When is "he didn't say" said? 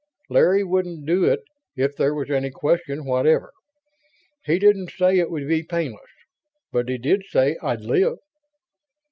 4.45-5.19